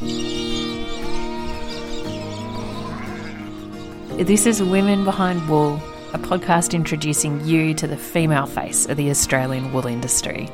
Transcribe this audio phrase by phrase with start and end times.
[0.00, 0.16] This
[4.46, 5.74] is Women Behind Wool,
[6.14, 10.48] a podcast introducing you to the female face of the Australian wool industry.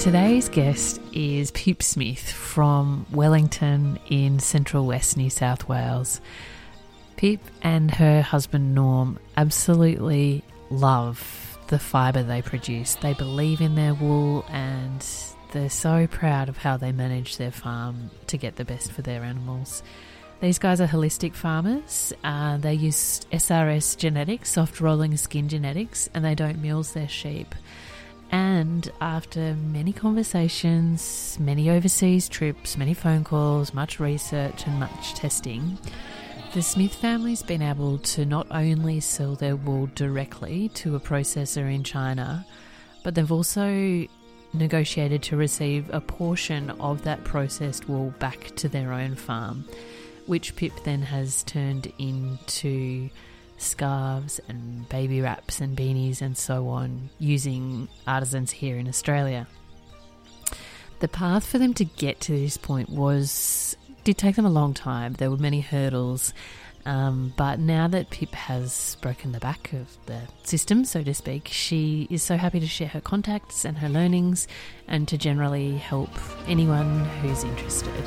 [0.00, 6.20] Today's guest is Pip Smith from Wellington in central west New South Wales.
[7.16, 12.96] Pip and her husband Norm absolutely love the fibre they produce.
[12.96, 15.00] They believe in their wool and
[15.54, 19.22] they're so proud of how they manage their farm to get the best for their
[19.22, 19.84] animals.
[20.40, 22.12] These guys are holistic farmers.
[22.24, 27.54] Uh, they use SRS genetics, soft rolling skin genetics, and they don't mules their sheep.
[28.32, 35.78] And after many conversations, many overseas trips, many phone calls, much research, and much testing,
[36.52, 41.72] the Smith family's been able to not only sell their wool directly to a processor
[41.72, 42.44] in China,
[43.04, 44.06] but they've also
[44.54, 49.64] negotiated to receive a portion of that processed wool back to their own farm,
[50.26, 53.10] which Pip then has turned into
[53.58, 59.46] scarves and baby wraps and beanies and so on using artisans here in Australia.
[61.00, 64.74] The path for them to get to this point was did take them a long
[64.74, 65.14] time.
[65.14, 66.34] There were many hurdles,
[66.86, 71.48] um, but now that Pip has broken the back of the system, so to speak,
[71.48, 74.46] she is so happy to share her contacts and her learnings
[74.86, 76.10] and to generally help
[76.46, 78.04] anyone who's interested.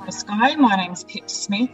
[0.00, 0.56] Hi, Sky.
[0.56, 1.70] My name's Pip Smith.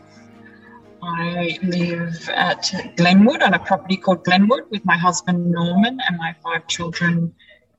[1.03, 6.35] I live at Glenwood on a property called Glenwood with my husband Norman and my
[6.43, 7.35] five children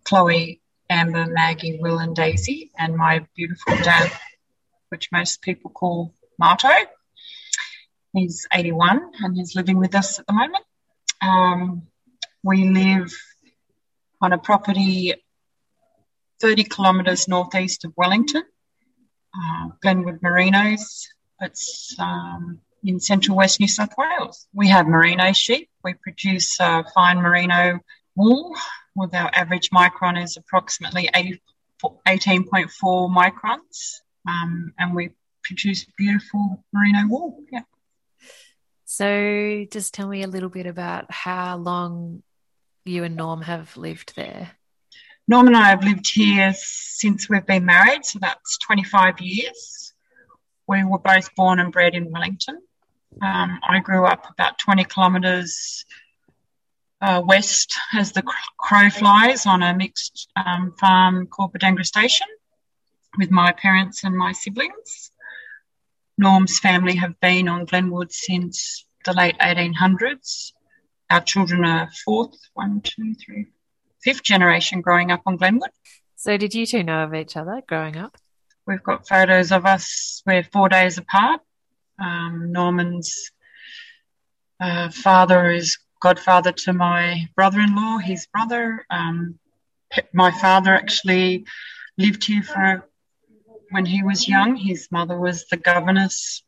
[0.05, 4.11] Chloe, Amber, Maggie, Will, and Daisy, and my beautiful dad,
[4.89, 6.69] which most people call Marto.
[8.13, 10.65] He's 81 and he's living with us at the moment.
[11.21, 11.83] Um,
[12.43, 13.13] we live
[14.21, 15.13] on a property
[16.41, 18.43] 30 kilometres northeast of Wellington
[19.35, 21.07] uh, Glenwood Merinos.
[21.41, 24.47] It's um, in central west New South Wales.
[24.53, 25.69] We have merino sheep.
[25.83, 27.79] We produce uh, fine merino
[28.15, 28.55] wool,
[28.99, 32.69] with our average micron is approximately 18.4
[33.09, 35.11] microns, um, and we
[35.43, 37.39] produce beautiful merino wool.
[37.51, 37.61] Yeah.
[38.85, 42.23] So, just tell me a little bit about how long
[42.85, 44.51] you and Norm have lived there.
[45.27, 49.93] Norm and I have lived here since we've been married, so that's 25 years.
[50.67, 52.59] We were both born and bred in Wellington.
[53.21, 55.85] Um, I grew up about 20 kilometres
[57.01, 58.23] uh, west as the
[58.57, 62.27] crow flies on a mixed um, farm called Budangra Station
[63.17, 65.11] with my parents and my siblings.
[66.17, 70.51] Norm's family have been on Glenwood since the late 1800s.
[71.09, 73.47] Our children are fourth, one, two, three,
[74.03, 75.71] fifth generation growing up on Glenwood.
[76.15, 78.17] So, did you two know of each other growing up?
[78.67, 80.21] We've got photos of us.
[80.25, 81.41] We're four days apart.
[81.97, 83.31] Um, Norman's
[84.59, 88.85] uh, father is godfather to my brother in law, his brother.
[88.89, 89.39] Um,
[90.13, 91.45] my father actually
[91.97, 92.87] lived here for
[93.71, 94.55] when he was young.
[94.55, 96.43] His mother was the governess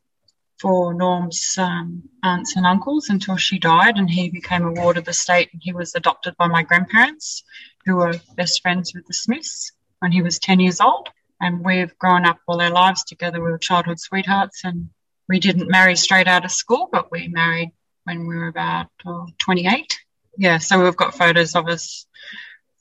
[0.60, 5.04] for Norm's um, aunts and uncles until she died, and he became a ward of
[5.04, 5.50] the state.
[5.52, 7.42] And he was adopted by my grandparents,
[7.84, 11.08] who were best friends with the Smiths when he was 10 years old.
[11.40, 13.42] And we've grown up all our lives together.
[13.42, 14.90] We were childhood sweethearts, and
[15.28, 17.72] we didn't marry straight out of school, but we married
[18.04, 19.98] when we were about oh, 28.
[20.38, 22.06] Yeah, so we've got photos of us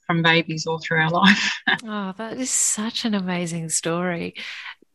[0.07, 1.53] from babies all through our life.
[1.83, 4.35] oh, that is such an amazing story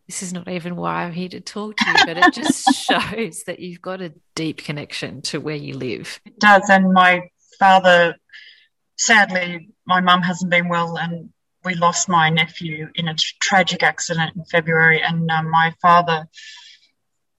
[0.07, 3.43] this is not even why I'm here to talk to you, but it just shows
[3.45, 6.21] that you've got a deep connection to where you live.
[6.25, 6.69] It does.
[6.71, 8.17] And my father,
[8.97, 11.31] sadly, my mum hasn't been well, and
[11.65, 15.03] we lost my nephew in a tragic accident in February.
[15.03, 16.29] And uh, my father,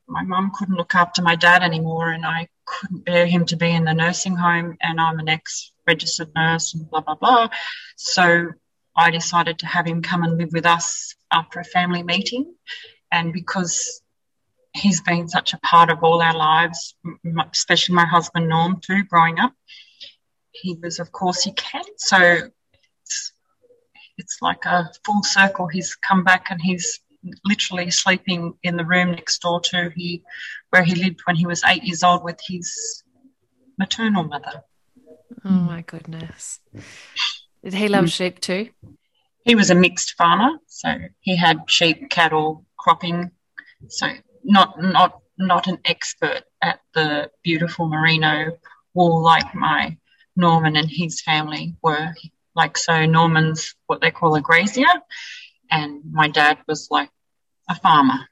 [0.07, 3.72] my mum couldn't look after my dad anymore, and I couldn't bear him to be
[3.72, 4.78] in the nursing home.
[4.81, 7.47] And I'm an ex registered nurse and blah, blah, blah.
[7.96, 8.49] So
[8.96, 12.53] I decided to have him come and live with us after a family meeting.
[13.11, 14.02] And because
[14.73, 16.96] he's been such a part of all our lives,
[17.52, 19.53] especially my husband Norm too, growing up,
[20.52, 21.84] he was, of course, he can.
[21.97, 22.49] So
[23.03, 23.34] it's,
[24.17, 25.67] it's like a full circle.
[25.67, 26.99] He's come back and he's
[27.46, 30.24] literally sleeping in the room next door to he
[30.70, 33.03] where he lived when he was eight years old with his
[33.78, 34.64] maternal mother.
[35.46, 36.59] Oh my goodness.
[37.64, 38.70] Did he love sheep too?
[39.44, 43.32] He was a mixed farmer, so he had sheep, cattle, cropping.
[43.88, 44.08] So
[44.44, 48.58] not not not an expert at the beautiful merino
[48.94, 49.97] wool like my
[50.35, 52.14] Norman and his family were.
[52.56, 54.85] Like, so Norman's what they call a grazier,
[55.70, 57.09] and my dad was like
[57.69, 58.28] a farmer.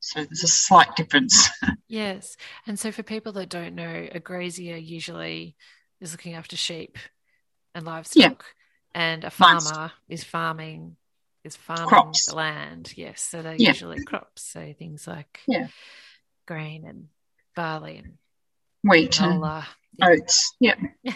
[0.00, 1.50] So there's a slight difference.
[1.88, 2.36] yes.
[2.66, 5.56] And so for people that don't know, a grazier usually
[6.00, 6.96] is looking after sheep
[7.74, 8.44] and livestock.
[8.94, 9.00] Yeah.
[9.00, 10.96] And a farmer is farming
[11.44, 12.26] is farming crops.
[12.26, 12.92] the land.
[12.96, 13.22] Yes.
[13.22, 13.68] So they're yeah.
[13.68, 14.42] usually crops.
[14.42, 15.68] So things like yeah.
[16.46, 17.08] grain and
[17.54, 18.14] barley and
[18.82, 19.64] wheat and
[20.02, 20.54] oats.
[20.60, 20.76] Yeah.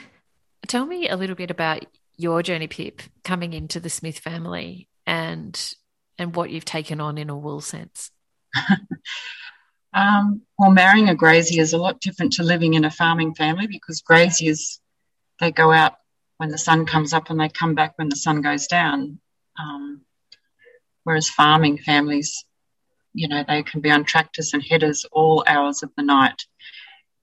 [0.66, 1.84] Tell me a little bit about
[2.16, 5.74] your journey, Pip, coming into the Smith family and
[6.18, 8.10] and what you've taken on in a wool sense.
[9.92, 13.66] um, well, marrying a grazier is a lot different to living in a farming family
[13.66, 14.80] because graziers
[15.40, 15.94] they go out
[16.38, 19.18] when the sun comes up and they come back when the sun goes down.
[19.58, 20.02] Um,
[21.04, 22.44] whereas farming families,
[23.12, 26.42] you know, they can be on tractors and headers all hours of the night,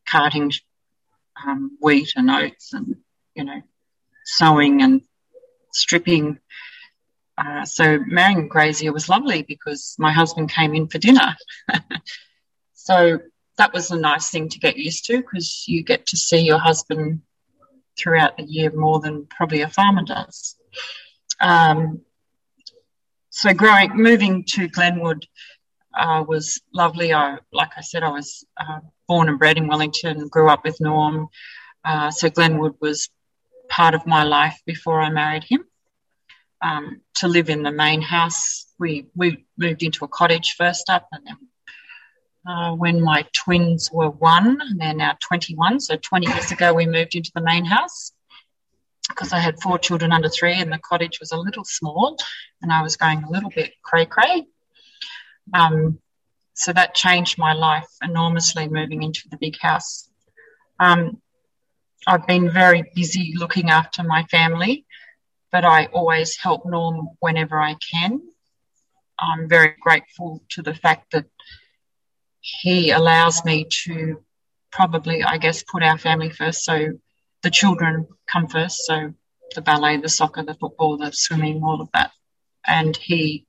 [0.08, 0.52] carting
[1.46, 2.96] um, wheat and oats and,
[3.36, 3.62] you know,
[4.24, 5.02] sowing and
[5.74, 6.40] stripping.
[7.38, 11.36] Uh, so marrying Grazier was lovely because my husband came in for dinner.
[12.74, 13.20] so
[13.58, 16.60] that was a nice thing to get used to because you get to see your
[16.60, 17.22] husband
[17.98, 20.56] throughout the year more than probably a farmer does.
[21.40, 22.02] Um,
[23.30, 25.26] so growing, moving to Glenwood
[25.98, 27.14] uh, was lovely.
[27.14, 30.80] I, like I said, I was uh, born and bred in Wellington, grew up with
[30.80, 31.28] Norm.
[31.84, 33.10] Uh, so Glenwood was
[33.70, 35.64] part of my life before I married him.
[36.64, 41.08] Um, to live in the main house, we we moved into a cottage first up,
[41.12, 41.38] and then
[42.48, 45.80] uh, when my twins were one, they're now 21.
[45.80, 48.12] So 20 years ago, we moved into the main house
[49.10, 52.18] because I had four children under three, and the cottage was a little small,
[52.62, 54.46] and I was going a little bit cray cray.
[55.54, 56.00] Um,
[56.54, 60.10] so that changed my life enormously moving into the big house.
[60.80, 61.22] Um,
[62.08, 64.86] I've been very busy looking after my family,
[65.52, 68.22] but I always help Norm whenever I can.
[69.20, 71.26] I'm very grateful to the fact that
[72.40, 74.24] he allows me to
[74.72, 76.64] probably, I guess, put our family first.
[76.64, 76.94] So
[77.44, 78.86] the children come first.
[78.86, 79.14] So
[79.54, 82.12] the ballet, the soccer, the football, the swimming, all of that.
[82.66, 83.46] And he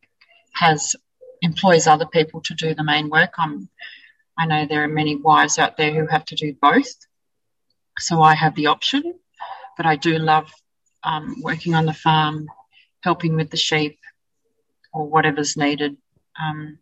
[0.55, 0.95] has
[1.41, 3.35] employs other people to do the main work.
[3.39, 3.69] I'm,
[4.37, 6.95] I know there are many wives out there who have to do both.
[7.99, 9.15] So I have the option,
[9.77, 10.53] but I do love
[11.05, 12.49] um, working on the farm,
[13.01, 13.99] helping with the sheep
[14.93, 15.97] or whatever's needed.
[16.41, 16.79] Um,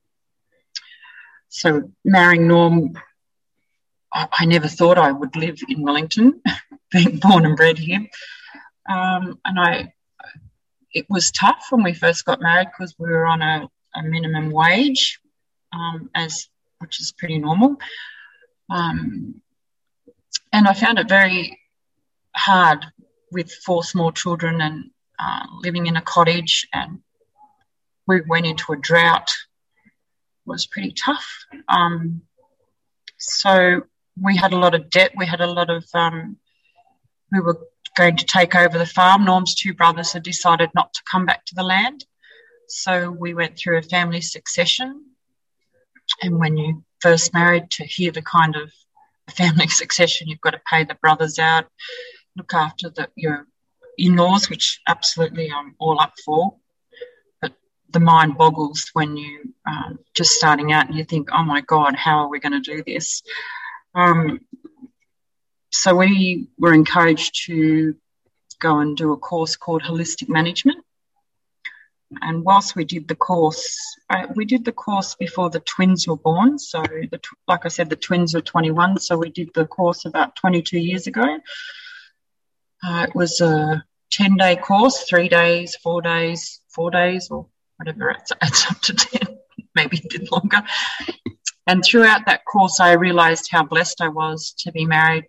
[1.49, 2.99] so marrying Norm,
[4.13, 6.41] I, I, never thought I would live in Wellington,
[6.91, 8.07] being born and bred here.
[8.89, 9.93] Um, and I,
[10.93, 14.51] it was tough when we first got married because we were on a, a minimum
[14.51, 15.21] wage,
[15.73, 17.77] um, as which is pretty normal.
[18.69, 19.41] Um,
[20.53, 21.61] and I found it very
[22.35, 22.87] hard
[23.31, 27.01] with four small children and uh, living in a cottage, and
[28.07, 29.31] we went into a drought.
[29.87, 31.27] It was pretty tough.
[31.69, 32.23] Um,
[33.19, 33.83] so
[34.21, 35.13] we had a lot of debt.
[35.17, 35.85] We had a lot of.
[35.95, 36.37] Um,
[37.33, 37.61] we were
[37.97, 39.25] going to take over the farm.
[39.25, 42.05] Norm's two brothers had decided not to come back to the land,
[42.69, 45.05] so we went through a family succession.
[46.23, 48.73] And when you first married, to hear the kind of
[49.35, 51.67] family succession, you've got to pay the brothers out,
[52.41, 53.47] look after the, your
[53.99, 56.55] in laws, which absolutely I'm all up for.
[57.43, 57.53] But
[57.91, 61.95] the mind boggles when you um, just starting out and you think, oh my God,
[61.95, 63.23] how are we going to do this?
[63.95, 64.41] Um,
[65.71, 67.95] so we were encouraged to
[68.59, 70.83] go and do a course called Holistic Management.
[72.23, 73.79] And whilst we did the course,
[74.09, 76.59] uh, we did the course before the twins were born.
[76.59, 78.99] So, the, like I said, the twins were 21.
[78.99, 81.39] So we did the course about 22 years ago.
[82.83, 87.47] Uh, it was a 10 day course, three days, four days, four days, or
[87.77, 88.11] whatever.
[88.11, 89.39] It's, it's up to 10,
[89.75, 90.63] maybe a bit longer.
[91.67, 95.27] And throughout that course, I realized how blessed I was to be married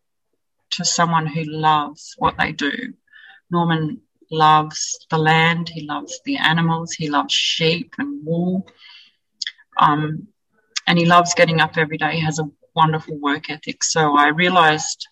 [0.72, 2.94] to someone who loves what they do.
[3.50, 8.66] Norman loves the land, he loves the animals, he loves sheep and wool.
[9.78, 10.28] Um,
[10.88, 12.16] and he loves getting up every day.
[12.16, 13.84] He has a wonderful work ethic.
[13.84, 15.08] So I realized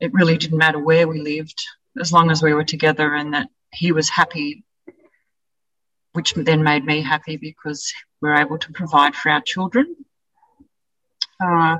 [0.00, 1.66] it really didn't matter where we lived
[1.98, 4.64] as long as we were together and that he was happy,
[6.12, 9.96] which then made me happy because we are able to provide for our children.
[11.40, 11.78] Uh,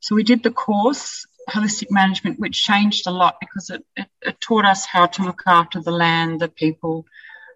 [0.00, 4.40] so we did the course holistic management, which changed a lot because it, it, it,
[4.40, 7.06] taught us how to look after the land, the people,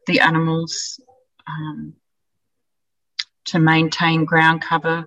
[0.06, 1.00] the animals,
[1.46, 1.94] um,
[3.44, 5.04] to maintain ground cover.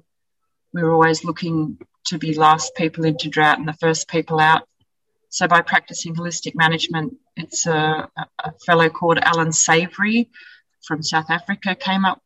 [0.74, 4.68] We were always looking to be last people into drought and the first people out.
[5.30, 8.10] So by practicing holistic management, it's a,
[8.40, 10.30] a fellow called Alan Savory
[10.86, 12.22] from South Africa came up,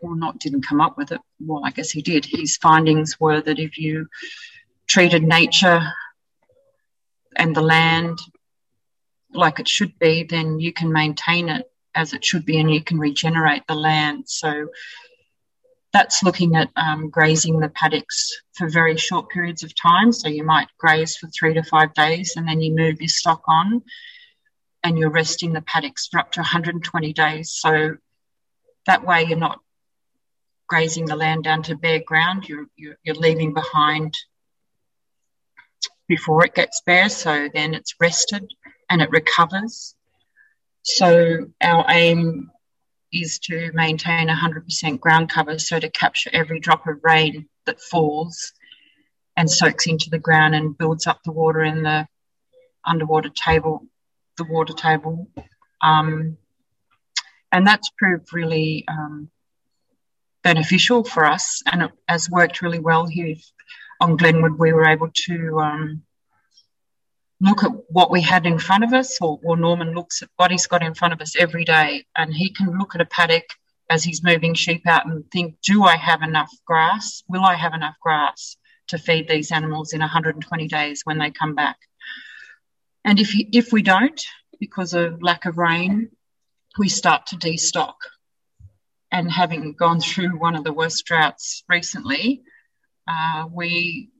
[0.00, 1.20] or not didn't come up with it.
[1.38, 2.24] Well, I guess he did.
[2.24, 4.08] His findings were that if you
[4.86, 5.80] treated nature
[7.36, 8.18] and the land
[9.32, 12.82] like it should be, then you can maintain it as it should be and you
[12.82, 14.24] can regenerate the land.
[14.26, 14.68] So
[15.92, 20.12] that's looking at um, grazing the paddocks for very short periods of time.
[20.12, 23.42] So you might graze for three to five days and then you move your stock
[23.48, 23.82] on
[24.84, 27.52] and you're resting the paddocks for up to 120 days.
[27.52, 27.96] So
[28.86, 29.60] that way you're not
[30.68, 34.14] grazing the land down to bare ground, you're, you're, you're leaving behind
[36.06, 37.08] before it gets bare.
[37.08, 38.48] So then it's rested
[38.88, 39.96] and it recovers.
[40.82, 42.50] So our aim
[43.12, 48.52] is to maintain 100% ground cover, so to capture every drop of rain that falls
[49.36, 52.06] and soaks into the ground and builds up the water in the
[52.84, 53.86] underwater table,
[54.36, 55.28] the water table.
[55.82, 56.36] Um,
[57.52, 59.30] and that's proved really um,
[60.42, 63.34] beneficial for us and it has worked really well here
[64.00, 64.58] on Glenwood.
[64.58, 66.02] We were able to um,
[67.40, 70.50] look at what we had in front of us, or, or Norman looks at what
[70.50, 73.44] he's got in front of us every day, and he can look at a paddock
[73.88, 77.22] as he's moving sheep out and think, do I have enough grass?
[77.28, 78.56] Will I have enough grass
[78.88, 81.76] to feed these animals in 120 days when they come back?
[83.04, 84.20] And if, if we don't,
[84.60, 86.10] because of lack of rain,
[86.78, 87.94] we start to destock.
[89.10, 92.42] And having gone through one of the worst droughts recently,
[93.08, 94.10] uh, we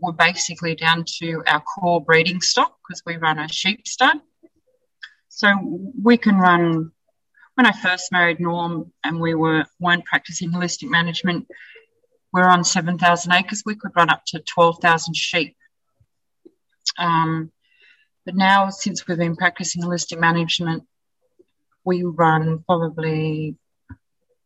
[0.00, 4.16] we're basically down to our core breeding stock because we run a sheep stud.
[5.28, 5.54] So
[6.02, 6.92] we can run.
[7.54, 11.46] When I first married Norm and we were weren't practicing holistic management,
[12.32, 13.62] we're on seven thousand acres.
[13.66, 15.56] We could run up to twelve thousand sheep.
[16.98, 17.50] Um,
[18.24, 20.84] but now, since we've been practicing holistic management,
[21.84, 23.56] we run probably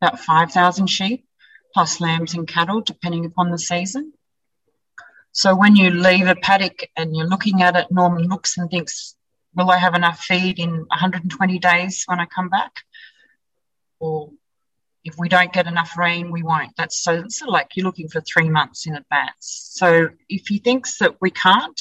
[0.00, 1.26] about five thousand sheep
[1.74, 4.12] plus lambs and cattle, depending upon the season.
[5.32, 9.16] So when you leave a paddock and you're looking at it, Norman looks and thinks,
[9.54, 12.72] Will I have enough feed in 120 days when I come back?
[13.98, 14.30] Or
[15.04, 16.74] if we don't get enough rain, we won't.
[16.76, 19.68] That's so it's like you're looking for three months in advance.
[19.72, 21.80] So if he thinks that we can't,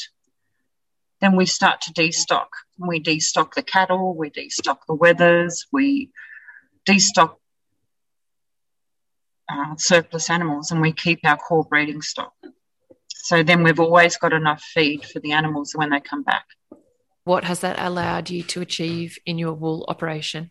[1.22, 2.48] then we start to destock.
[2.78, 6.10] We destock the cattle, we destock the wethers, we
[6.86, 7.36] destock
[9.48, 12.34] uh, surplus animals, and we keep our core breeding stock.
[13.24, 16.46] So then we've always got enough feed for the animals when they come back.
[17.24, 20.50] What has that allowed you to achieve in your wool operation?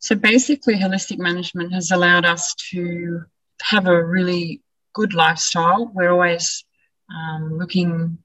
[0.00, 3.22] So basically, holistic management has allowed us to
[3.62, 4.62] have a really
[4.94, 5.90] good lifestyle.
[5.94, 6.64] We're always
[7.08, 8.18] um, looking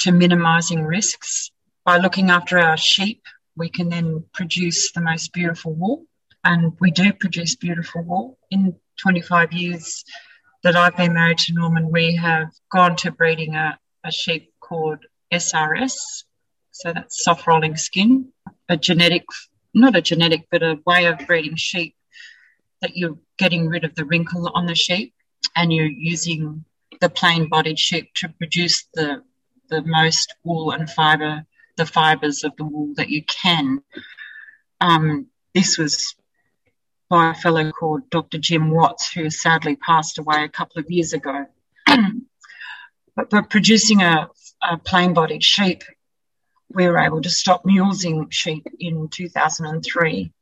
[0.00, 1.50] to minimizing risks.
[1.84, 3.22] By looking after our sheep,
[3.56, 6.04] we can then produce the most beautiful wool.
[6.44, 8.38] And we do produce beautiful wool.
[8.50, 10.04] In 25 years,
[10.66, 14.98] that I've been married to Norman, we have gone to breeding a, a sheep called
[15.32, 16.24] SRS.
[16.72, 18.32] So that's soft rolling skin,
[18.68, 19.22] a genetic,
[19.74, 21.94] not a genetic, but a way of breeding sheep
[22.82, 25.14] that you're getting rid of the wrinkle on the sheep
[25.54, 26.64] and you're using
[27.00, 29.22] the plain bodied sheep to produce the,
[29.70, 31.44] the most wool and fiber,
[31.76, 33.84] the fibers of the wool that you can.
[34.80, 36.16] Um, this was
[37.08, 38.38] by a fellow called Dr.
[38.38, 41.46] Jim Watts, who sadly passed away a couple of years ago.
[41.86, 44.28] but, but producing a,
[44.62, 45.84] a plain bodied sheep,
[46.72, 50.32] we were able to stop mulesing sheep in 2003,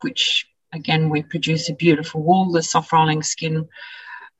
[0.00, 2.52] which again, we produce a beautiful wool.
[2.52, 3.68] The soft rolling skin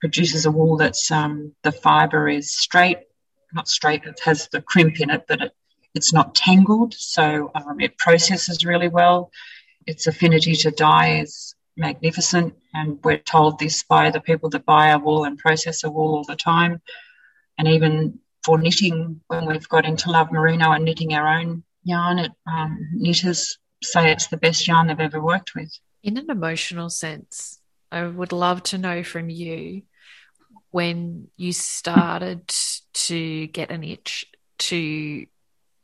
[0.00, 2.98] produces a wool that's um, the fibre is straight,
[3.52, 5.52] not straight, it has the crimp in it, but it,
[5.94, 6.92] it's not tangled.
[6.94, 9.30] So um, it processes really well.
[9.86, 12.54] Its affinity to dye is magnificent.
[12.72, 16.14] And we're told this by the people that buy our wool and process our wool
[16.16, 16.80] all the time.
[17.58, 22.18] And even for knitting, when we've got into Love Merino and knitting our own yarn,
[22.18, 25.70] it, um, knitters say it's the best yarn they've ever worked with.
[26.02, 29.82] In an emotional sense, I would love to know from you
[30.70, 32.52] when you started
[32.92, 34.26] to get an itch
[34.58, 35.26] to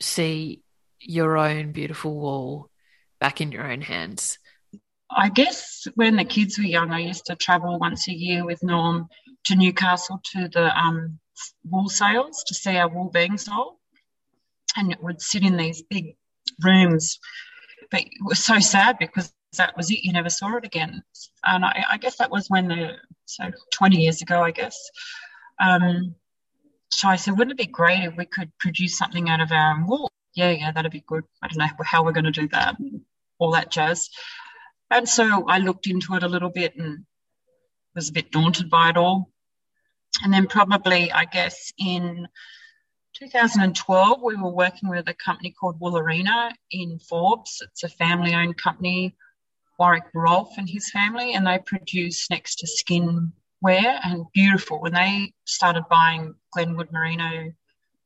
[0.00, 0.62] see
[0.98, 2.70] your own beautiful wool
[3.20, 4.38] back in your own hands.
[5.14, 8.62] I guess when the kids were young, I used to travel once a year with
[8.62, 9.08] Norm
[9.44, 11.18] to Newcastle to the um,
[11.68, 13.76] wool sales to see our wool being sold.
[14.76, 16.16] And it would sit in these big
[16.62, 17.18] rooms.
[17.90, 20.04] But it was so sad because that was it.
[20.04, 21.02] You never saw it again.
[21.44, 22.92] And I, I guess that was when the,
[23.24, 24.78] so 20 years ago, I guess.
[25.58, 26.14] Um,
[26.90, 29.84] so I said, wouldn't it be great if we could produce something out of our
[29.84, 30.10] wool?
[30.34, 31.24] Yeah, yeah, that'd be good.
[31.42, 32.76] I don't know how we're going to do that
[33.40, 34.08] all that jazz.
[34.90, 37.04] And so I looked into it a little bit and
[37.94, 39.30] was a bit daunted by it all.
[40.22, 42.26] And then probably, I guess, in
[43.14, 47.62] 2012, we were working with a company called Woolerina in Forbes.
[47.62, 49.14] It's a family owned company,
[49.78, 53.32] Warwick Rolfe and his family, and they produce next to skin
[53.62, 54.80] wear and beautiful.
[54.80, 57.52] When they started buying Glenwood Merino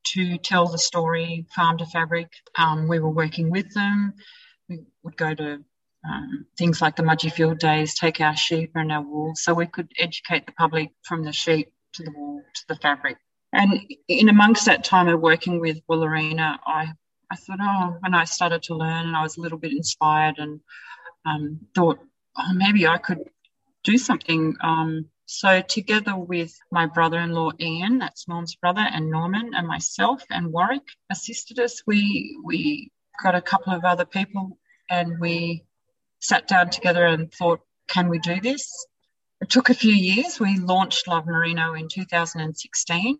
[0.09, 4.15] to tell the story farm to fabric, um, we were working with them.
[4.69, 5.65] We would go to
[6.09, 9.67] um, things like the Mudgee Field Days, take our sheep and our wool so we
[9.67, 13.17] could educate the public from the sheep to the wool to the fabric.
[13.53, 16.93] And in amongst that time of working with Woolerina, I,
[17.31, 20.39] I thought, oh, when I started to learn and I was a little bit inspired
[20.39, 20.61] and
[21.25, 22.01] um, thought,
[22.37, 23.21] oh, maybe I could
[23.85, 24.57] do something.
[24.61, 30.53] Um, so together with my brother-in-law Ian, that's Norm's brother, and Norman and myself and
[30.53, 31.83] Warwick assisted us.
[31.87, 32.91] We we
[33.23, 34.59] got a couple of other people
[34.91, 35.65] and we
[36.25, 38.87] sat down together and thought, can we do this?
[39.43, 40.41] It took a few years.
[40.41, 43.19] We launched Love Merino in 2016.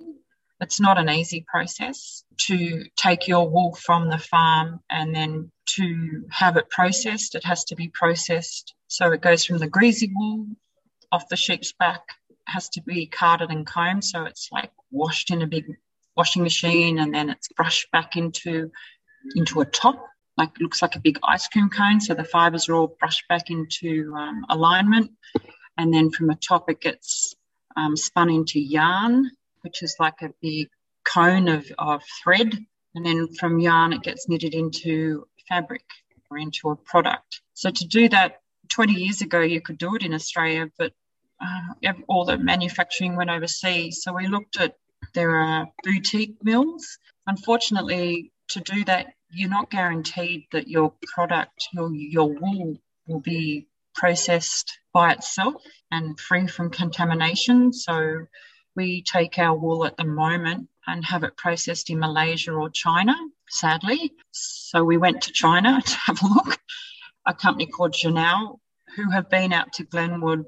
[0.61, 6.25] It's not an easy process to take your wool from the farm and then to
[6.31, 7.35] have it processed.
[7.35, 8.75] It has to be processed.
[8.89, 10.47] So it goes from the greasy wool
[11.13, 12.03] off the sheep's back,
[12.47, 14.05] has to be carded and combed.
[14.05, 15.67] So it's like washed in a big
[16.17, 18.71] washing machine and then it's brushed back into
[19.37, 20.07] into a top
[20.37, 22.01] like looks like a big ice cream cone.
[22.01, 25.11] So the fibers are all brushed back into um, alignment,
[25.79, 27.35] and then from the top it gets
[27.77, 29.31] um, spun into yarn,
[29.63, 30.69] which is like a big
[31.05, 32.57] cone of, of thread,
[32.95, 35.85] and then from yarn it gets knitted into fabric
[36.31, 37.43] or into a product.
[37.55, 40.93] So to do that, 20 years ago you could do it in Australia, but
[41.41, 44.03] uh, all the manufacturing went overseas.
[44.03, 44.77] So we looked at
[45.13, 46.99] there are boutique mills.
[47.27, 52.77] Unfortunately, to do that, you're not guaranteed that your product, your, your wool,
[53.07, 57.73] will be processed by itself and free from contamination.
[57.73, 58.27] So
[58.77, 63.15] we take our wool at the moment and have it processed in Malaysia or China,
[63.49, 64.13] sadly.
[64.33, 66.59] So we went to China to have a look.
[67.27, 68.59] A company called Janao,
[68.97, 70.45] who have been out to Glenwood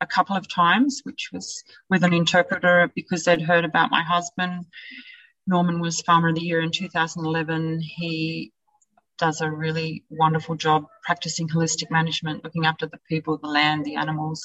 [0.00, 4.66] a couple of times, which was with an interpreter because they'd heard about my husband
[5.48, 7.80] Norman was Farmer of the Year in 2011.
[7.80, 8.52] He
[9.18, 13.96] does a really wonderful job practicing holistic management, looking after the people, the land, the
[13.96, 14.44] animals.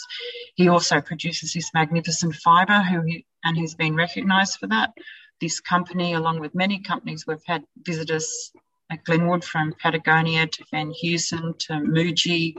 [0.56, 4.94] He also produces this magnificent fibre, who he, and he's been recognised for that.
[5.42, 8.54] This company, along with many companies, we've had visitors
[8.90, 12.56] at Glenwood from Patagonia to Van Heusen to Muji,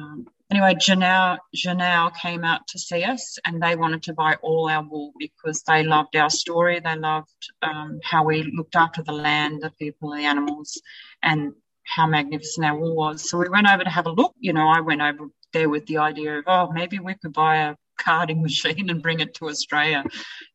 [0.00, 4.68] um, anyway, Janelle, Janelle came out to see us and they wanted to buy all
[4.68, 6.80] our wool because they loved our story.
[6.80, 10.80] They loved um, how we looked after the land, the people, the animals,
[11.22, 11.52] and
[11.84, 13.28] how magnificent our wool was.
[13.28, 14.34] So we went over to have a look.
[14.38, 17.56] You know, I went over there with the idea of, oh, maybe we could buy
[17.56, 20.04] a carding machine and bring it to Australia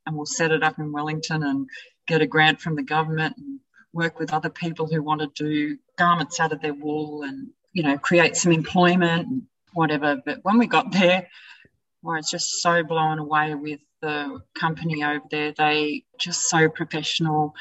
[0.06, 1.68] and we'll set it up in Wellington and
[2.08, 3.60] get a grant from the government and
[3.94, 7.84] work with other people who want to do garments out of their wool and you
[7.84, 10.22] know create some employment whatever.
[10.26, 11.28] But when we got there,
[12.04, 15.54] I was just so blown away with the company over there.
[15.58, 17.54] They just so professional,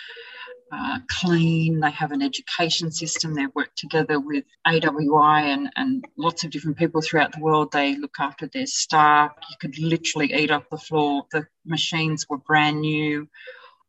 [0.73, 1.81] uh, clean.
[1.81, 3.35] They have an education system.
[3.35, 7.73] They work together with AWI and, and lots of different people throughout the world.
[7.73, 9.33] They look after their staff.
[9.51, 11.25] You could literally eat off the floor.
[11.33, 13.29] The machines were brand new.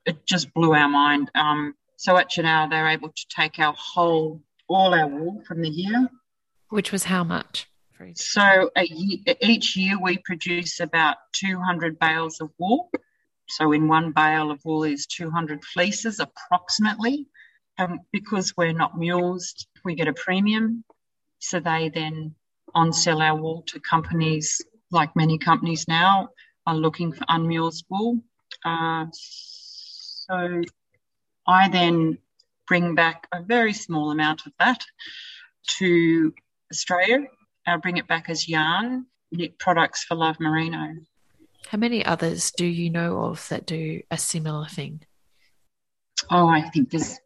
[0.05, 1.29] It just blew our mind.
[1.35, 5.69] Um, so at Janelle, they're able to take our whole, all our wool from the
[5.69, 6.09] year.
[6.69, 7.67] Which was how much?
[8.15, 12.89] So year, each year we produce about 200 bales of wool.
[13.47, 17.27] So in one bale of wool is 200 fleeces approximately.
[17.77, 20.83] And because we're not mules, we get a premium.
[21.39, 22.35] So they then
[22.73, 24.61] on sell our wool to companies
[24.91, 26.29] like many companies now
[26.65, 28.19] are looking for unmuled wool.
[28.63, 30.61] Uh, so
[31.47, 32.17] I then
[32.67, 34.83] bring back a very small amount of that
[35.79, 36.33] to
[36.71, 37.25] Australia
[37.67, 40.95] uh, bring it back as yarn, knit products for Love Merino.
[41.67, 45.01] How many others do you know of that do a similar thing?
[46.29, 47.17] Oh, I think there's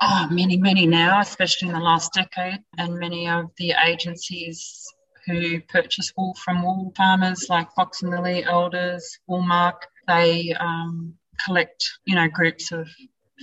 [0.00, 4.84] oh, many, many now, especially in the last decade, and many of the agencies
[5.26, 11.14] who purchase wool from wool farmers like Fox and Lillie, Elders, Woolmark, they um,
[11.44, 12.88] collect, you know, groups of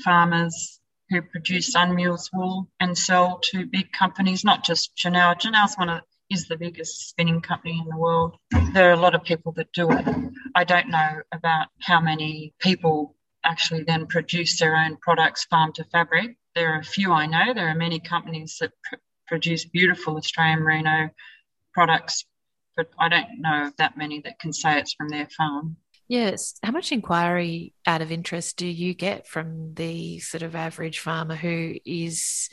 [0.03, 0.80] farmers
[1.11, 5.35] who produce unmuled wool and sell to big companies, not just Janelle.
[5.39, 8.37] Janelle's one of is the biggest spinning company in the world.
[8.73, 10.05] There are a lot of people that do it.
[10.55, 15.83] I don't know about how many people actually then produce their own products farm to
[15.83, 16.37] fabric.
[16.55, 17.53] There are a few I know.
[17.53, 18.95] There are many companies that pr-
[19.27, 21.09] produce beautiful Australian merino
[21.73, 22.25] products,
[22.77, 25.75] but I don't know of that many that can say it's from their farm.
[26.11, 26.55] Yes.
[26.61, 31.35] How much inquiry out of interest do you get from the sort of average farmer
[31.35, 32.49] who is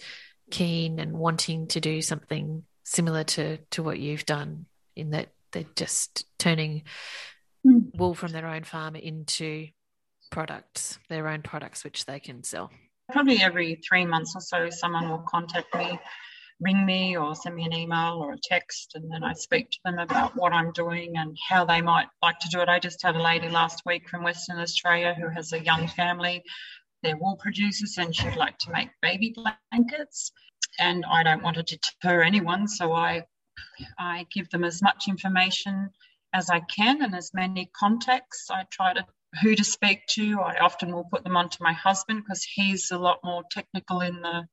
[0.48, 5.64] keen and wanting to do something similar to, to what you've done in that they're
[5.74, 6.84] just turning
[7.66, 7.90] mm.
[7.98, 9.66] wool from their own farm into
[10.30, 12.70] products, their own products which they can sell?
[13.10, 15.98] Probably every three months or so, someone will contact me
[16.60, 19.78] ring me or send me an email or a text, and then I speak to
[19.84, 22.68] them about what I'm doing and how they might like to do it.
[22.68, 26.42] I just had a lady last week from Western Australia who has a young family.
[27.02, 30.32] They're wool producers and she'd like to make baby blankets.
[30.80, 33.24] And I don't want to deter anyone, so I
[33.98, 35.90] I give them as much information
[36.32, 38.48] as I can and as many contacts.
[38.50, 39.06] I try to
[39.42, 40.40] who to speak to.
[40.40, 44.20] I often will put them onto my husband because he's a lot more technical in
[44.22, 44.46] the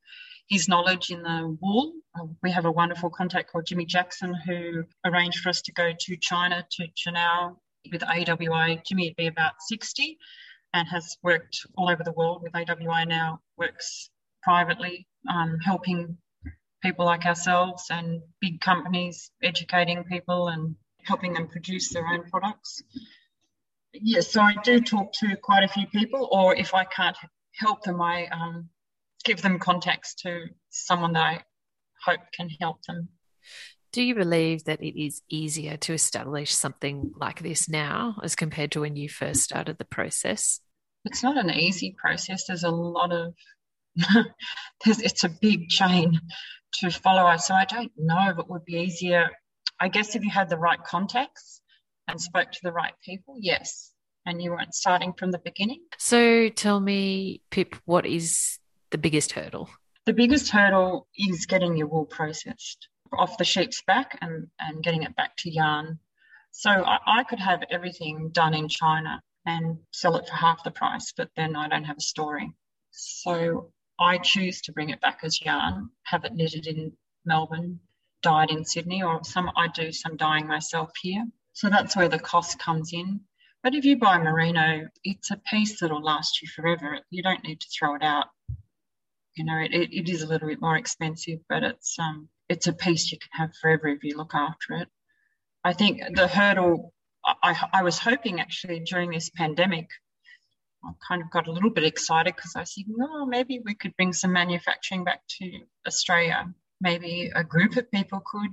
[0.47, 1.93] his knowledge in the wool.
[2.17, 5.91] Uh, we have a wonderful contact called Jimmy Jackson who arranged for us to go
[5.97, 7.55] to China to Chennai
[7.91, 8.83] with AWI.
[8.85, 10.17] Jimmy would be about 60
[10.73, 14.09] and has worked all over the world with AWI now, works
[14.43, 16.17] privately, um, helping
[16.83, 22.83] people like ourselves and big companies, educating people and helping them produce their own products.
[23.93, 27.17] Yes, so I do talk to quite a few people, or if I can't
[27.53, 28.69] help them, I um,
[29.25, 31.43] give them context to someone that I
[32.05, 33.09] hope can help them.
[33.91, 38.71] Do you believe that it is easier to establish something like this now as compared
[38.73, 40.59] to when you first started the process?
[41.05, 42.45] It's not an easy process.
[42.45, 43.33] There's a lot of,
[44.85, 46.19] it's a big chain
[46.79, 47.37] to follow.
[47.37, 49.29] So I don't know if it would be easier.
[49.79, 51.61] I guess if you had the right contacts
[52.07, 53.91] and spoke to the right people, yes.
[54.25, 55.81] And you weren't starting from the beginning.
[55.99, 58.59] So tell me, Pip, what is
[58.91, 59.69] the biggest hurdle?
[60.05, 65.03] The biggest hurdle is getting your wool processed off the sheep's back and, and getting
[65.03, 65.99] it back to yarn.
[66.51, 70.71] So I, I could have everything done in China and sell it for half the
[70.71, 72.51] price, but then I don't have a story.
[72.91, 76.93] So I choose to bring it back as yarn, have it knitted in
[77.25, 77.79] Melbourne,
[78.21, 81.25] dyed in Sydney, or some I do some dyeing myself here.
[81.53, 83.21] So that's where the cost comes in.
[83.63, 86.99] But if you buy merino, it's a piece that'll last you forever.
[87.09, 88.27] You don't need to throw it out
[89.35, 92.73] you know, it, it is a little bit more expensive, but it's um it's a
[92.73, 94.87] piece you can have forever if you look after it.
[95.63, 96.93] I think the hurdle
[97.25, 99.87] I, I was hoping actually during this pandemic,
[100.83, 103.95] I kind of got a little bit excited because I thinking, oh, maybe we could
[103.97, 106.53] bring some manufacturing back to Australia.
[106.81, 108.51] Maybe a group of people could.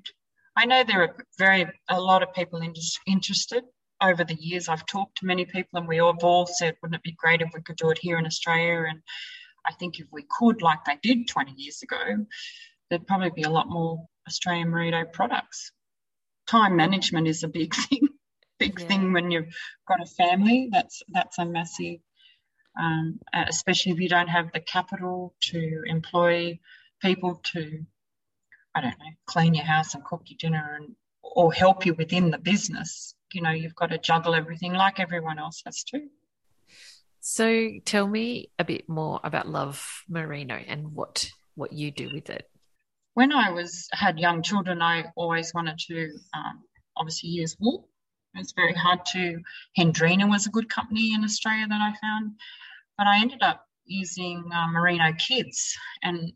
[0.56, 2.74] I know there are very a lot of people in,
[3.06, 3.64] interested.
[4.00, 7.04] Over the years, I've talked to many people, and we have all said, wouldn't it
[7.04, 8.86] be great if we could do it here in Australia?
[8.88, 9.00] And
[9.66, 12.26] I think if we could, like they did 20 years ago,
[12.88, 15.72] there'd probably be a lot more Australian merino products.
[16.46, 18.08] Time management is a big thing,
[18.58, 18.86] big yeah.
[18.86, 19.54] thing when you've
[19.86, 20.68] got a family.
[20.70, 22.00] That's that's a massive,
[22.80, 26.58] um, especially if you don't have the capital to employ
[27.00, 27.84] people to,
[28.74, 32.30] I don't know, clean your house and cook your dinner and or help you within
[32.30, 33.14] the business.
[33.32, 36.08] You know, you've got to juggle everything like everyone else has to.
[37.24, 42.28] So tell me a bit more about Love Merino and what what you do with
[42.30, 42.50] it.
[43.14, 46.64] When I was had young children, I always wanted to um,
[46.96, 47.88] obviously use wool.
[48.34, 49.40] It's very hard to.
[49.76, 52.32] Hendrina was a good company in Australia that I found,
[52.98, 56.32] but I ended up using uh, Merino Kids and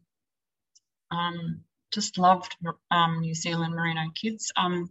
[1.11, 2.55] um, just loved
[2.93, 4.53] um, New Zealand Merino Kids.
[4.57, 4.89] Um,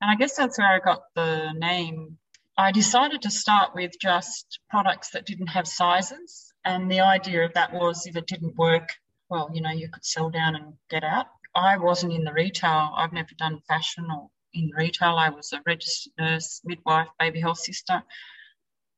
[0.00, 2.18] and I guess that's where I got the name
[2.62, 6.54] I decided to start with just products that didn't have sizes.
[6.64, 8.88] And the idea of that was if it didn't work,
[9.28, 11.26] well, you know, you could sell down and get out.
[11.56, 15.16] I wasn't in the retail, I've never done fashion or in retail.
[15.16, 18.00] I was a registered nurse, midwife, baby health sister.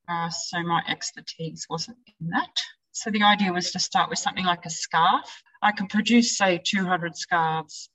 [0.06, 2.54] Uh, so my expertise wasn't in that.
[2.92, 5.42] So the idea was to start with something like a scarf.
[5.62, 7.88] I could produce, say, 200 scarves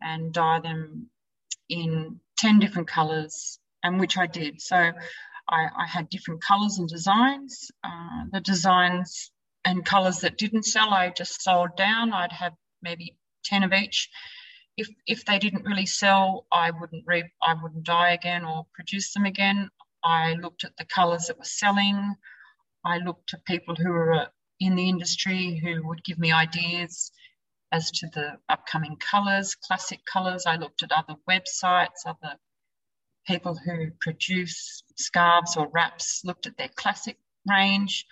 [0.00, 1.10] and dye them
[1.68, 4.60] in 10 different colours and which I did.
[4.60, 7.70] So I, I had different colours and designs.
[7.82, 9.32] Uh, the designs
[9.64, 12.12] and colours that didn't sell, I just sold down.
[12.12, 14.08] I'd have maybe 10 of each.
[14.76, 19.12] If, if they didn't really sell, I wouldn't re- I wouldn't dye again or produce
[19.12, 19.68] them again.
[20.02, 22.14] I looked at the colours that were selling.
[22.84, 24.26] I looked at people who were uh,
[24.58, 27.12] in the industry who would give me ideas
[27.72, 30.46] as to the upcoming colours, classic colours.
[30.46, 32.36] I looked at other websites, other
[33.30, 37.16] people who produce scarves or wraps looked at their classic
[37.48, 38.04] range.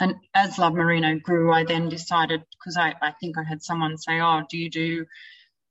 [0.00, 3.98] And as Love Merino grew, I then decided because I, I think I had someone
[3.98, 5.06] say, Oh, do you do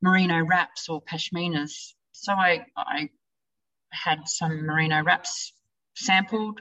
[0.01, 1.93] merino wraps or pashminas?
[2.11, 3.09] So I, I
[3.91, 5.53] had some merino wraps
[5.95, 6.59] sampled,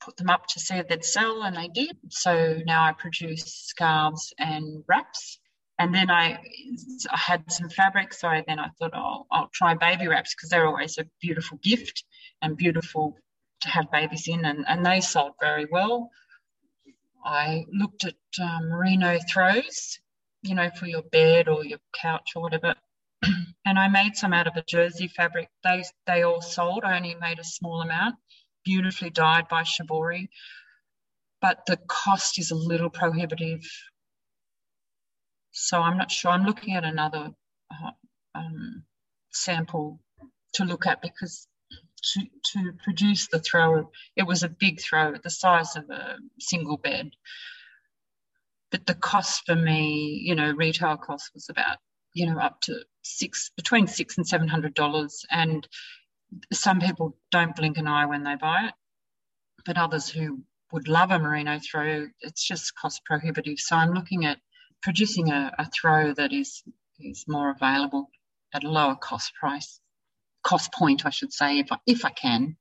[0.00, 1.96] put them up to see if they'd sell, and they did.
[2.10, 5.40] So now I produce scarves and wraps.
[5.78, 6.40] And then I,
[7.10, 10.66] I had some fabric, so then I thought, oh, I'll try baby wraps because they're
[10.66, 12.04] always a beautiful gift
[12.42, 13.16] and beautiful
[13.60, 16.10] to have babies in, and, and they sold very well.
[17.24, 19.98] I looked at um, merino throws,
[20.42, 22.74] you know, for your bed or your couch or whatever,
[23.66, 25.48] and I made some out of a jersey fabric.
[25.64, 26.84] They they all sold.
[26.84, 28.16] I only made a small amount,
[28.64, 30.28] beautifully dyed by Shibori,
[31.40, 33.64] but the cost is a little prohibitive.
[35.66, 36.30] So I'm not sure.
[36.30, 37.30] I'm looking at another
[37.70, 37.90] uh,
[38.34, 38.84] um,
[39.32, 40.00] sample
[40.54, 41.46] to look at because
[42.14, 42.20] to,
[42.52, 47.10] to produce the throw, it was a big throw, the size of a single bed.
[48.70, 51.78] But the cost for me, you know, retail cost was about
[52.14, 55.24] you know, up to six, between six and seven hundred dollars.
[55.30, 55.66] And
[56.52, 58.74] some people don't blink an eye when they buy it,
[59.64, 60.42] but others who
[60.72, 63.58] would love a merino throw, it's just cost prohibitive.
[63.58, 64.38] So I'm looking at
[64.82, 66.62] producing a, a throw that is
[67.00, 68.10] is more available
[68.54, 69.80] at a lower cost price,
[70.42, 72.56] cost point, I should say, if I, if I can.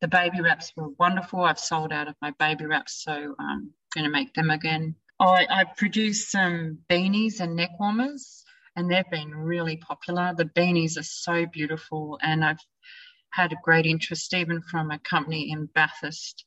[0.00, 1.42] The baby wraps were wonderful.
[1.42, 4.96] I've sold out of my baby wraps, so I'm going to make them again.
[5.20, 8.44] I, I produced some beanies and neck warmers
[8.76, 10.34] and they've been really popular.
[10.36, 12.64] The beanies are so beautiful, and I've
[13.30, 16.44] had a great interest even from a company in Bathurst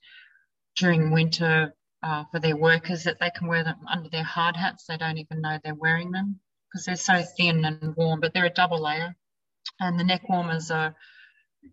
[0.77, 1.73] during winter
[2.05, 4.85] uh, for their workers that they can wear them under their hard hats.
[4.85, 6.39] They don't even know they're wearing them
[6.69, 9.15] because they're so thin and warm, but they're a double layer.
[9.79, 10.95] And the neck warmers are,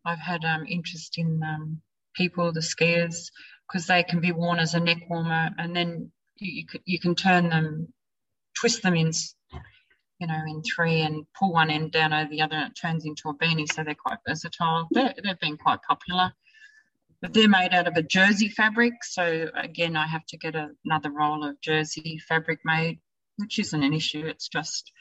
[0.07, 1.83] I've had um, interest in um,
[2.14, 3.31] people, the skiers,
[3.68, 7.14] because they can be worn as a neck warmer and then you, you, you can
[7.14, 7.92] turn them,
[8.55, 9.12] twist them in
[10.18, 13.05] you know, in three and pull one end down over the other and it turns
[13.05, 13.71] into a beanie.
[13.71, 14.88] So they're quite versatile.
[14.92, 16.33] they have been quite popular.
[17.23, 18.93] But they're made out of a jersey fabric.
[19.05, 23.01] So again, I have to get a, another roll of jersey fabric made,
[23.37, 24.27] which isn't an issue.
[24.27, 24.93] It's just,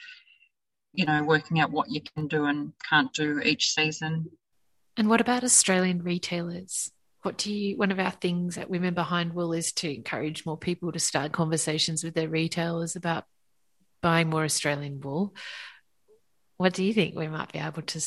[0.94, 4.28] you know, working out what you can do and can't do each season.
[4.96, 6.92] And what about Australian retailers?
[7.24, 10.58] What do you, one of our things at Women Behind Wool is to encourage more
[10.58, 13.26] people to start conversations with their retailers about
[14.02, 15.34] buying more Australian wool.
[16.58, 18.00] What do you think we might be able to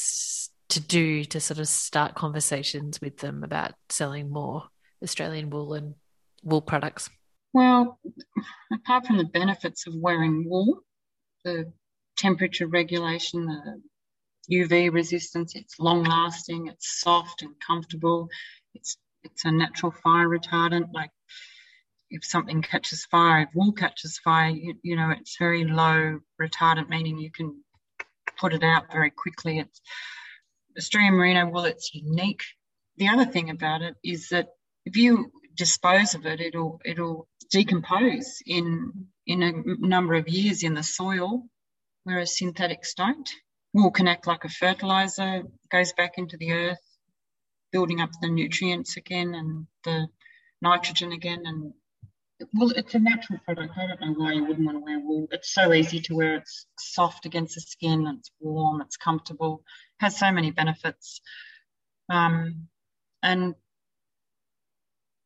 [0.74, 4.64] to do to sort of start conversations with them about selling more
[5.02, 5.94] Australian wool and
[6.42, 7.08] wool products?
[7.52, 7.98] Well,
[8.72, 10.80] apart from the benefits of wearing wool,
[11.44, 11.72] the
[12.16, 13.82] temperature regulation, the
[14.50, 18.28] UV resistance, it's long lasting, it's soft and comfortable,
[18.74, 20.92] it's it's a natural fire retardant.
[20.92, 21.10] Like
[22.10, 26.88] if something catches fire, if wool catches fire, you, you know, it's very low retardant,
[26.88, 27.62] meaning you can
[28.38, 29.60] put it out very quickly.
[29.60, 29.80] It's
[30.76, 32.42] Australian merino wool, it's unique.
[32.96, 34.48] The other thing about it is that
[34.84, 39.52] if you dispose of it, it'll it'll decompose in in a
[39.86, 41.44] number of years in the soil,
[42.04, 43.28] whereas synthetics don't.
[43.72, 46.84] Wool can act like a fertilizer, goes back into the earth,
[47.72, 50.08] building up the nutrients again and the
[50.62, 51.72] nitrogen again, and
[52.52, 53.74] well, it's a natural product.
[53.76, 55.28] I don't know why you wouldn't want to wear wool.
[55.30, 56.36] It's so easy to wear.
[56.36, 58.06] It's soft against the skin.
[58.18, 58.80] It's warm.
[58.80, 59.62] It's comfortable.
[60.04, 61.22] Has so many benefits.
[62.10, 62.68] Um,
[63.22, 63.54] and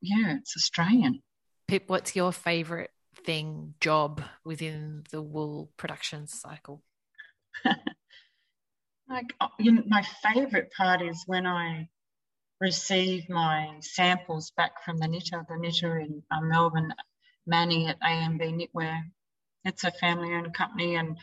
[0.01, 1.21] yeah, it's Australian.
[1.67, 2.91] Pip, what's your favourite
[3.25, 6.85] thing, job within the wool production cycle?
[7.65, 11.89] like, uh, you know, my favourite part is when I
[12.61, 16.95] receive my samples back from the knitter, the knitter in uh, Melbourne,
[17.49, 19.01] Manny at AMB Knitwear.
[19.65, 21.19] It's a family owned company, and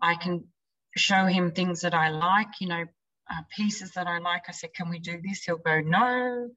[0.00, 0.44] I can
[0.96, 2.84] show him things that I like, you know,
[3.30, 4.44] uh, pieces that I like.
[4.48, 5.44] I said, Can we do this?
[5.44, 6.48] He'll go, No.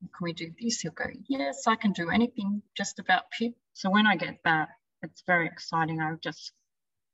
[0.00, 0.80] Can we do this?
[0.80, 3.52] He'll go, Yes, I can do anything just about Pip.
[3.74, 4.68] So when I get that,
[5.02, 6.00] it's very exciting.
[6.00, 6.52] I've just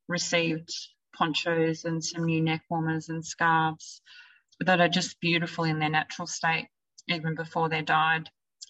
[0.09, 0.71] received
[1.17, 4.01] ponchos and some new neck warmers and scarves
[4.61, 6.69] that are just beautiful in their natural state,
[7.09, 8.29] even before they're dyed.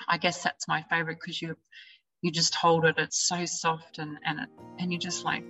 [0.08, 1.56] I guess that's my favorite because you
[2.22, 2.96] you just hold it.
[2.98, 5.44] It's so soft and and it, and you just like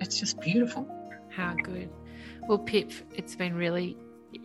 [0.00, 0.88] it's just beautiful.
[1.34, 1.90] How good.
[2.48, 3.96] Well, Pip, it's been really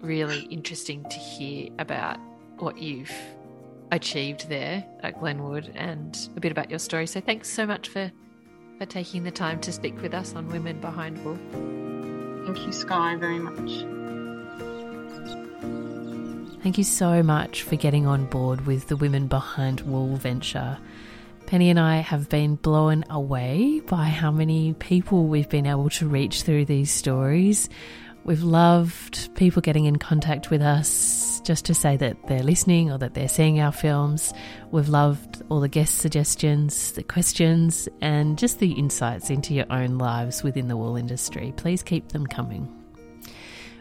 [0.01, 2.19] really interesting to hear about
[2.57, 3.11] what you've
[3.91, 7.07] achieved there at Glenwood and a bit about your story.
[7.07, 8.11] So thanks so much for
[8.77, 11.37] for taking the time to speak with us on Women Behind Wool.
[12.45, 13.85] Thank you, Sky, very much.
[16.61, 20.77] Thank you so much for getting on board with the Women Behind Wool venture.
[21.47, 26.05] Penny and I have been blown away by how many people we've been able to
[26.05, 27.69] reach through these stories.
[28.25, 32.97] We've loved people getting in contact with us just to say that they're listening or
[32.97, 34.33] that they're seeing our films.
[34.71, 39.97] We've loved all the guest suggestions, the questions, and just the insights into your own
[39.97, 41.53] lives within the wool industry.
[41.55, 42.67] Please keep them coming.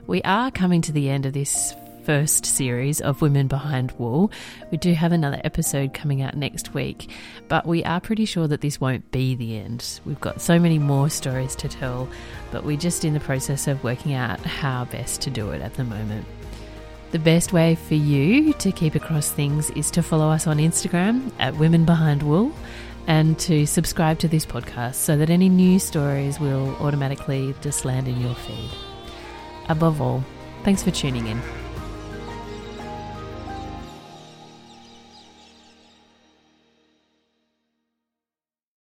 [0.07, 1.75] We are coming to the end of this
[2.07, 4.31] first series of Women Behind Wool.
[4.71, 7.11] We do have another episode coming out next week,
[7.49, 9.99] but we are pretty sure that this won't be the end.
[10.07, 12.09] We've got so many more stories to tell,
[12.53, 15.75] but we're just in the process of working out how best to do it at
[15.75, 16.25] the moment.
[17.11, 21.33] The best way for you to keep across things is to follow us on Instagram
[21.41, 22.53] at Women Behind Wool
[23.09, 28.07] and to subscribe to this podcast so that any new stories will automatically just land
[28.07, 28.71] in your feed.
[29.69, 30.23] Above all,
[30.63, 31.66] thanks for tuning in.